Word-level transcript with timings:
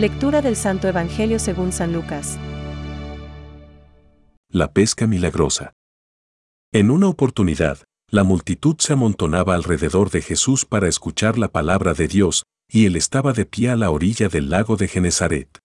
Lectura 0.00 0.40
del 0.40 0.56
Santo 0.56 0.88
Evangelio 0.88 1.38
según 1.38 1.72
San 1.72 1.92
Lucas. 1.92 2.38
La 4.48 4.72
pesca 4.72 5.06
milagrosa. 5.06 5.74
En 6.72 6.90
una 6.90 7.06
oportunidad, 7.06 7.80
la 8.08 8.24
multitud 8.24 8.76
se 8.78 8.94
amontonaba 8.94 9.54
alrededor 9.54 10.10
de 10.10 10.22
Jesús 10.22 10.64
para 10.64 10.88
escuchar 10.88 11.36
la 11.36 11.48
palabra 11.48 11.92
de 11.92 12.08
Dios, 12.08 12.44
y 12.66 12.86
él 12.86 12.96
estaba 12.96 13.34
de 13.34 13.44
pie 13.44 13.68
a 13.68 13.76
la 13.76 13.90
orilla 13.90 14.30
del 14.30 14.48
lago 14.48 14.76
de 14.76 14.88
Genezaret. 14.88 15.58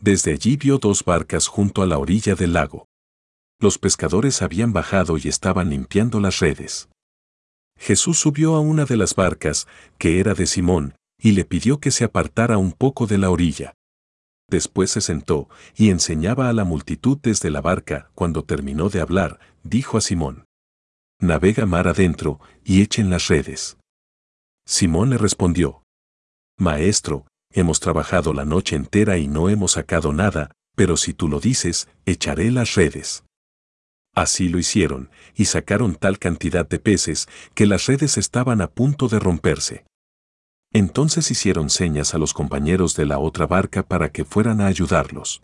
Desde 0.00 0.34
allí 0.34 0.56
vio 0.56 0.78
dos 0.78 1.04
barcas 1.04 1.48
junto 1.48 1.82
a 1.82 1.86
la 1.86 1.98
orilla 1.98 2.36
del 2.36 2.52
lago. 2.52 2.86
Los 3.58 3.78
pescadores 3.78 4.40
habían 4.40 4.72
bajado 4.72 5.18
y 5.18 5.26
estaban 5.26 5.70
limpiando 5.70 6.20
las 6.20 6.38
redes. 6.38 6.90
Jesús 7.76 8.20
subió 8.20 8.54
a 8.54 8.60
una 8.60 8.84
de 8.84 8.96
las 8.96 9.16
barcas, 9.16 9.66
que 9.98 10.20
era 10.20 10.34
de 10.34 10.46
Simón, 10.46 10.94
y 11.20 11.32
le 11.32 11.44
pidió 11.44 11.80
que 11.80 11.90
se 11.90 12.04
apartara 12.04 12.58
un 12.58 12.72
poco 12.72 13.06
de 13.06 13.18
la 13.18 13.30
orilla. 13.30 13.74
Después 14.48 14.90
se 14.90 15.00
sentó 15.00 15.48
y 15.76 15.90
enseñaba 15.90 16.48
a 16.48 16.52
la 16.52 16.64
multitud 16.64 17.18
desde 17.22 17.50
la 17.50 17.60
barca. 17.60 18.10
Cuando 18.14 18.44
terminó 18.44 18.88
de 18.88 19.00
hablar, 19.00 19.38
dijo 19.62 19.98
a 19.98 20.00
Simón, 20.00 20.46
Navega 21.20 21.66
mar 21.66 21.88
adentro 21.88 22.40
y 22.64 22.80
echen 22.80 23.10
las 23.10 23.28
redes. 23.28 23.76
Simón 24.66 25.10
le 25.10 25.18
respondió, 25.18 25.82
Maestro, 26.58 27.26
hemos 27.50 27.80
trabajado 27.80 28.32
la 28.32 28.44
noche 28.44 28.76
entera 28.76 29.18
y 29.18 29.28
no 29.28 29.48
hemos 29.48 29.72
sacado 29.72 30.12
nada, 30.12 30.52
pero 30.76 30.96
si 30.96 31.12
tú 31.12 31.28
lo 31.28 31.40
dices, 31.40 31.88
echaré 32.06 32.50
las 32.50 32.74
redes. 32.74 33.24
Así 34.14 34.48
lo 34.48 34.58
hicieron, 34.58 35.10
y 35.34 35.44
sacaron 35.46 35.94
tal 35.94 36.18
cantidad 36.18 36.68
de 36.68 36.78
peces 36.78 37.28
que 37.54 37.66
las 37.66 37.86
redes 37.86 38.16
estaban 38.16 38.60
a 38.60 38.68
punto 38.68 39.08
de 39.08 39.18
romperse. 39.18 39.84
Entonces 40.72 41.30
hicieron 41.30 41.70
señas 41.70 42.14
a 42.14 42.18
los 42.18 42.34
compañeros 42.34 42.94
de 42.94 43.06
la 43.06 43.18
otra 43.18 43.46
barca 43.46 43.82
para 43.82 44.10
que 44.12 44.24
fueran 44.24 44.60
a 44.60 44.66
ayudarlos. 44.66 45.42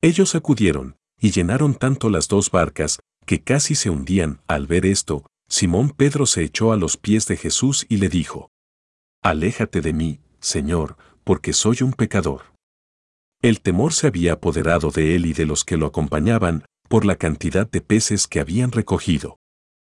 Ellos 0.00 0.34
acudieron, 0.34 0.96
y 1.20 1.32
llenaron 1.32 1.74
tanto 1.74 2.08
las 2.08 2.28
dos 2.28 2.50
barcas, 2.50 3.00
que 3.26 3.42
casi 3.42 3.74
se 3.74 3.90
hundían. 3.90 4.40
Al 4.46 4.66
ver 4.66 4.86
esto, 4.86 5.26
Simón 5.48 5.90
Pedro 5.90 6.26
se 6.26 6.44
echó 6.44 6.72
a 6.72 6.76
los 6.76 6.96
pies 6.96 7.26
de 7.26 7.36
Jesús 7.36 7.84
y 7.88 7.96
le 7.96 8.08
dijo, 8.08 8.50
Aléjate 9.22 9.80
de 9.80 9.92
mí, 9.92 10.20
Señor, 10.40 10.96
porque 11.24 11.52
soy 11.52 11.78
un 11.82 11.92
pecador. 11.92 12.42
El 13.42 13.60
temor 13.60 13.92
se 13.92 14.06
había 14.06 14.34
apoderado 14.34 14.90
de 14.90 15.16
él 15.16 15.26
y 15.26 15.32
de 15.32 15.46
los 15.46 15.64
que 15.64 15.76
lo 15.76 15.86
acompañaban, 15.86 16.64
por 16.88 17.04
la 17.04 17.16
cantidad 17.16 17.68
de 17.70 17.80
peces 17.80 18.26
que 18.26 18.40
habían 18.40 18.72
recogido. 18.72 19.38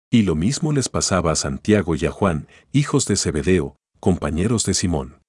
Y 0.09 0.23
lo 0.23 0.35
mismo 0.35 0.71
les 0.71 0.89
pasaba 0.89 1.31
a 1.31 1.35
Santiago 1.35 1.95
y 1.95 2.05
a 2.05 2.11
Juan, 2.11 2.47
hijos 2.71 3.05
de 3.05 3.15
Zebedeo, 3.15 3.75
compañeros 3.99 4.65
de 4.65 4.73
Simón. 4.73 5.21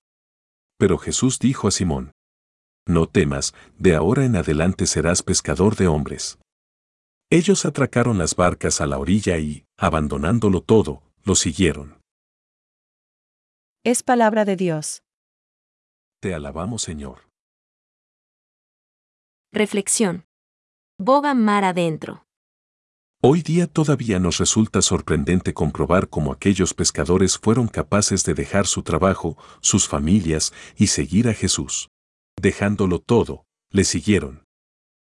Pero 0.78 0.98
Jesús 0.98 1.38
dijo 1.38 1.68
a 1.68 1.70
Simón, 1.70 2.12
No 2.86 3.06
temas, 3.06 3.54
de 3.78 3.94
ahora 3.94 4.24
en 4.24 4.36
adelante 4.36 4.86
serás 4.86 5.22
pescador 5.22 5.76
de 5.76 5.88
hombres. 5.88 6.38
Ellos 7.30 7.64
atracaron 7.64 8.18
las 8.18 8.34
barcas 8.34 8.80
a 8.80 8.86
la 8.86 8.98
orilla 8.98 9.38
y, 9.38 9.64
abandonándolo 9.76 10.62
todo, 10.62 11.02
lo 11.24 11.34
siguieron. 11.34 12.00
Es 13.84 14.02
palabra 14.02 14.44
de 14.44 14.56
Dios. 14.56 15.02
Te 16.20 16.34
alabamos, 16.34 16.82
Señor. 16.82 17.30
Reflexión. 19.52 20.26
Boga 20.98 21.34
mar 21.34 21.64
adentro. 21.64 22.24
Hoy 23.22 23.42
día 23.42 23.66
todavía 23.66 24.18
nos 24.18 24.38
resulta 24.38 24.80
sorprendente 24.80 25.52
comprobar 25.52 26.08
cómo 26.08 26.32
aquellos 26.32 26.72
pescadores 26.72 27.36
fueron 27.36 27.68
capaces 27.68 28.24
de 28.24 28.32
dejar 28.32 28.66
su 28.66 28.82
trabajo, 28.82 29.36
sus 29.60 29.86
familias 29.86 30.54
y 30.78 30.86
seguir 30.86 31.28
a 31.28 31.34
Jesús. 31.34 31.90
Dejándolo 32.40 32.98
todo, 32.98 33.44
le 33.70 33.84
siguieron. 33.84 34.44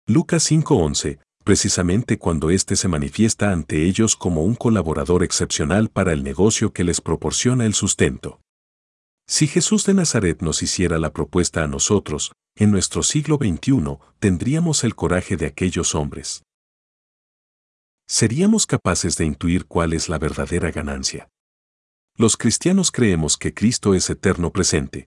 Lucas 0.07 0.43
5:11, 0.51 1.19
precisamente 1.45 2.17
cuando 2.17 2.49
éste 2.49 2.77
se 2.77 2.89
manifiesta 2.89 3.53
ante 3.53 3.85
ellos 3.85 4.17
como 4.17 4.43
un 4.43 4.55
colaborador 4.55 5.23
excepcional 5.23 5.91
para 5.91 6.15
el 6.15 6.25
negocio 6.25 6.73
que 6.73 6.85
les 6.85 7.03
proporciona 7.03 7.67
el 7.67 7.75
sustento. 7.75 8.41
Si 9.27 9.47
Jesús 9.47 9.85
de 9.85 9.93
Nazaret 9.93 10.41
nos 10.41 10.63
hiciera 10.63 10.97
la 10.97 11.13
propuesta 11.13 11.63
a 11.63 11.67
nosotros, 11.67 12.33
en 12.57 12.71
nuestro 12.71 13.03
siglo 13.03 13.37
XXI 13.37 13.99
tendríamos 14.19 14.83
el 14.83 14.95
coraje 14.95 15.37
de 15.37 15.45
aquellos 15.45 15.95
hombres. 15.95 16.43
¿Seríamos 18.11 18.65
capaces 18.65 19.19
de 19.19 19.27
intuir 19.27 19.67
cuál 19.67 19.93
es 19.93 20.09
la 20.09 20.19
verdadera 20.19 20.71
ganancia? 20.71 21.29
Los 22.17 22.39
cristianos 22.39 22.91
creemos 22.91 23.37
que 23.37 23.53
Cristo 23.53 23.93
es 23.93 24.09
eterno 24.09 24.51
presente. 24.51 25.09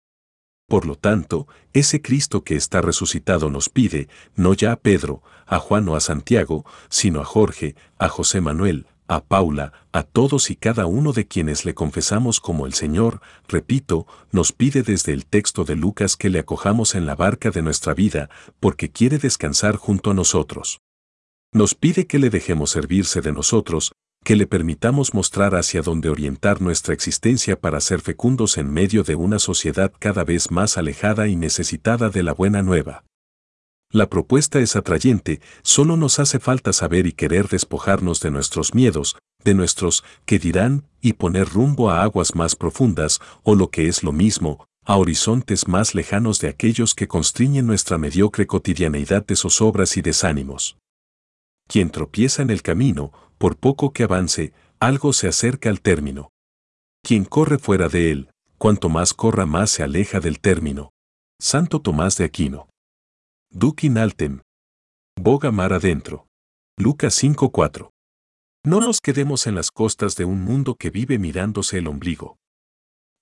Por 0.67 0.87
lo 0.87 0.97
tanto, 0.97 1.47
ese 1.75 2.01
Cristo 2.01 2.43
que 2.43 2.56
está 2.56 2.81
resucitado 2.81 3.51
nos 3.51 3.69
pide, 3.69 4.09
no 4.35 4.55
ya 4.55 4.73
a 4.73 4.77
Pedro, 4.77 5.23
a 5.45 5.59
Juan 5.59 5.87
o 5.91 5.95
a 5.95 6.01
Santiago, 6.01 6.65
sino 6.89 7.21
a 7.21 7.27
Jorge, 7.27 7.77
a 7.99 8.09
José 8.09 8.41
Manuel, 8.41 8.87
a 9.09 9.23
Paula, 9.23 9.75
a 9.93 10.03
todos 10.03 10.49
y 10.51 10.56
cada 10.56 10.87
uno 10.87 11.12
de 11.12 11.29
quienes 11.29 11.67
le 11.67 11.75
confesamos 11.75 12.41
como 12.41 12.65
el 12.65 12.73
Señor, 12.73 13.21
repito, 13.47 14.06
nos 14.33 14.53
pide 14.53 14.83
desde 14.83 15.12
el 15.12 15.27
texto 15.27 15.65
de 15.65 15.77
Lucas 15.77 16.17
que 16.17 16.31
le 16.31 16.39
acojamos 16.39 16.95
en 16.95 17.05
la 17.05 17.15
barca 17.15 17.51
de 17.51 17.61
nuestra 17.61 17.93
vida, 17.93 18.31
porque 18.59 18.91
quiere 18.91 19.19
descansar 19.19 19.77
junto 19.77 20.12
a 20.12 20.15
nosotros. 20.15 20.81
Nos 21.53 21.75
pide 21.75 22.07
que 22.07 22.19
le 22.19 22.31
dejemos 22.31 22.71
servirse 22.71 23.21
de 23.21 23.33
nosotros, 23.33 23.93
que 24.25 24.37
le 24.37 24.47
permitamos 24.47 25.15
mostrar 25.15 25.55
hacia 25.55 25.83
dónde 25.83 26.09
orientar 26.09 26.61
nuestra 26.61 26.93
existencia 26.93 27.61
para 27.61 27.81
ser 27.81 28.01
fecundos 28.01 28.59
en 28.59 28.73
medio 28.73 29.05
de 29.05 29.15
una 29.15 29.39
sociedad 29.39 29.93
cada 29.99 30.25
vez 30.25 30.51
más 30.51 30.77
alejada 30.79 31.29
y 31.29 31.37
necesitada 31.37 32.11
de 32.11 32.25
la 32.25 32.35
buena 32.35 32.62
nueva. 32.62 33.05
La 33.93 34.11
propuesta 34.11 34.59
es 34.59 34.75
atrayente, 34.75 35.41
solo 35.62 35.97
nos 35.97 36.19
hace 36.19 36.41
falta 36.41 36.73
saber 36.73 37.06
y 37.06 37.12
querer 37.12 37.47
despojarnos 37.47 38.21
de 38.21 38.33
nuestros 38.33 38.75
miedos, 38.75 39.17
de 39.45 39.55
nuestros 39.55 40.03
que 40.25 40.41
dirán, 40.41 40.89
y 41.01 41.12
poner 41.12 41.49
rumbo 41.49 41.91
a 41.91 42.03
aguas 42.03 42.35
más 42.35 42.56
profundas, 42.56 43.21
o 43.45 43.55
lo 43.55 43.71
que 43.71 43.87
es 43.87 44.03
lo 44.03 44.11
mismo, 44.11 44.67
a 44.85 44.97
horizontes 44.97 45.69
más 45.69 45.95
lejanos 45.95 46.41
de 46.41 46.49
aquellos 46.49 46.95
que 46.95 47.06
constriñen 47.06 47.67
nuestra 47.67 47.97
mediocre 47.97 48.49
cotidianeidad 48.49 49.25
de 49.25 49.37
zozobras 49.37 49.97
y 49.97 50.03
desánimos. 50.03 50.77
Quien 51.66 51.91
tropieza 51.91 52.43
en 52.43 52.50
el 52.50 52.62
camino, 52.62 53.12
por 53.38 53.56
poco 53.56 53.93
que 53.93 54.04
avance, 54.04 54.53
algo 54.81 55.12
se 55.12 55.28
acerca 55.28 55.69
al 55.69 55.81
término. 55.81 56.31
Quien 57.03 57.25
corre 57.25 57.59
fuera 57.59 57.88
de 57.88 58.10
él, 58.10 58.31
cuanto 58.59 58.88
más 58.88 59.15
corra 59.15 59.47
más 59.47 59.71
se 59.71 59.82
aleja 59.82 60.21
del 60.21 60.41
término. 60.41 60.91
Santo 61.41 61.81
Tomás 61.81 62.16
de 62.16 62.25
Aquino. 62.25 62.69
Dukin 63.50 63.99
altem. 63.99 64.41
Boga 65.21 65.50
mar 65.50 65.72
adentro. 65.72 66.26
Lucas 66.78 67.15
5:4. 67.15 67.91
No 68.65 68.81
nos 68.81 69.00
quedemos 69.00 69.47
en 69.47 69.55
las 69.55 69.71
costas 69.71 70.16
de 70.16 70.25
un 70.25 70.43
mundo 70.43 70.75
que 70.75 70.91
vive 70.91 71.19
mirándose 71.19 71.78
el 71.78 71.87
ombligo. 71.87 72.37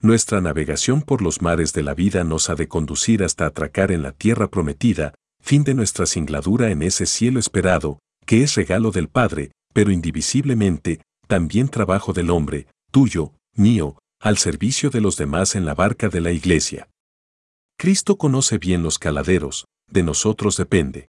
Nuestra 0.00 0.40
navegación 0.40 1.02
por 1.02 1.22
los 1.22 1.42
mares 1.42 1.72
de 1.72 1.82
la 1.82 1.94
vida 1.94 2.24
nos 2.24 2.50
ha 2.50 2.54
de 2.54 2.68
conducir 2.68 3.22
hasta 3.22 3.46
atracar 3.46 3.92
en 3.92 4.02
la 4.02 4.12
tierra 4.12 4.48
prometida, 4.48 5.14
fin 5.40 5.62
de 5.64 5.74
nuestra 5.74 6.06
singladura 6.06 6.70
en 6.70 6.82
ese 6.82 7.06
cielo 7.06 7.38
esperado, 7.38 7.98
que 8.24 8.42
es 8.42 8.54
regalo 8.54 8.90
del 8.90 9.08
Padre, 9.08 9.52
pero 9.72 9.90
indivisiblemente, 9.90 11.00
también 11.26 11.68
trabajo 11.68 12.12
del 12.12 12.30
hombre, 12.30 12.66
tuyo, 12.90 13.32
mío, 13.54 13.98
al 14.20 14.38
servicio 14.38 14.90
de 14.90 15.00
los 15.00 15.16
demás 15.16 15.54
en 15.54 15.64
la 15.64 15.74
barca 15.74 16.08
de 16.08 16.20
la 16.20 16.32
iglesia. 16.32 16.88
Cristo 17.76 18.16
conoce 18.16 18.58
bien 18.58 18.82
los 18.82 18.98
caladeros, 18.98 19.66
de 19.88 20.02
nosotros 20.02 20.56
depende. 20.56 21.08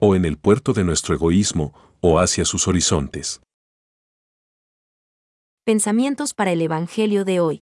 O 0.00 0.16
en 0.16 0.24
el 0.24 0.38
puerto 0.38 0.72
de 0.72 0.84
nuestro 0.84 1.14
egoísmo, 1.14 1.72
o 2.00 2.18
hacia 2.18 2.44
sus 2.44 2.66
horizontes. 2.66 3.40
Pensamientos 5.64 6.34
para 6.34 6.50
el 6.50 6.60
Evangelio 6.60 7.24
de 7.24 7.38
hoy. 7.38 7.60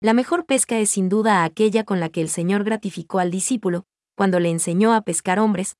La 0.00 0.12
mejor 0.12 0.46
pesca 0.46 0.78
es 0.78 0.90
sin 0.90 1.08
duda 1.08 1.42
aquella 1.42 1.84
con 1.84 1.98
la 1.98 2.10
que 2.10 2.20
el 2.20 2.28
Señor 2.28 2.62
gratificó 2.62 3.18
al 3.18 3.30
discípulo, 3.30 3.86
cuando 4.16 4.38
le 4.38 4.50
enseñó 4.50 4.94
a 4.94 5.00
pescar 5.00 5.40
hombres, 5.40 5.74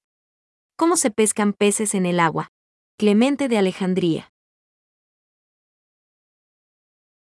¿Cómo 0.76 0.96
se 0.96 1.12
pescan 1.12 1.52
peces 1.52 1.94
en 1.94 2.04
el 2.04 2.18
agua? 2.18 2.48
Clemente 2.98 3.48
de 3.48 3.58
Alejandría. 3.58 4.32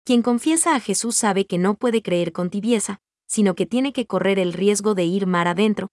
Quien 0.05 0.23
confiesa 0.23 0.77
a 0.77 0.81
Jesús 0.81 1.17
sabe 1.17 1.47
que 1.47 1.59
no 1.59 1.75
puede 1.75 2.01
creer 2.01 2.33
con 2.33 2.51
tibieza, 2.51 3.01
sino 3.27 3.57
que 3.57 3.67
tiene 3.67 3.93
que 3.93 4.07
correr 4.07 4.39
el 4.39 4.53
riesgo 4.53 4.95
de 4.95 5.05
ir 5.05 5.27
mar 5.27 5.49
adentro, 5.49 5.89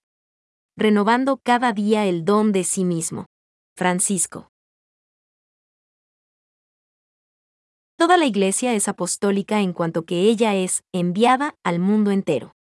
renovando 0.76 1.38
cada 1.38 1.74
día 1.74 2.06
el 2.06 2.26
don 2.26 2.52
de 2.52 2.64
sí 2.64 2.84
mismo. 2.84 3.26
Francisco. 3.76 4.50
Toda 7.98 8.18
la 8.18 8.26
Iglesia 8.26 8.76
es 8.76 8.88
apostólica 8.88 9.62
en 9.62 9.74
cuanto 9.74 10.06
que 10.06 10.22
ella 10.22 10.54
es 10.54 10.84
enviada 10.94 11.56
al 11.64 11.80
mundo 11.80 12.12
entero. 12.12 12.52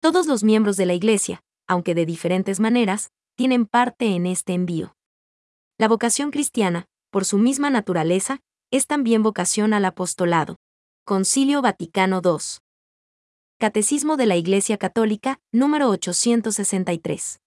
Todos 0.00 0.26
los 0.26 0.42
miembros 0.42 0.78
de 0.78 0.86
la 0.86 0.94
Iglesia, 0.94 1.42
aunque 1.66 1.94
de 1.94 2.06
diferentes 2.06 2.58
maneras, 2.60 3.10
tienen 3.42 3.66
parte 3.66 4.14
en 4.14 4.26
este 4.26 4.52
envío. 4.52 4.94
La 5.76 5.88
vocación 5.88 6.30
cristiana, 6.30 6.86
por 7.10 7.24
su 7.24 7.38
misma 7.38 7.70
naturaleza, 7.70 8.38
es 8.70 8.86
también 8.86 9.24
vocación 9.24 9.74
al 9.74 9.84
apostolado. 9.84 10.60
Concilio 11.04 11.60
Vaticano 11.60 12.22
II. 12.24 12.60
Catecismo 13.58 14.16
de 14.16 14.26
la 14.26 14.36
Iglesia 14.36 14.78
Católica, 14.78 15.40
número 15.50 15.88
863. 15.88 17.41